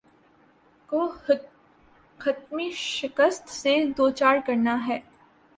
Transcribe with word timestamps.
کو 0.87 1.13
حتمی 2.19 2.71
شکست 2.71 3.49
سے 3.49 3.85
دوچار 3.97 4.37
کرنا 4.47 4.87
ہے۔ 4.87 4.99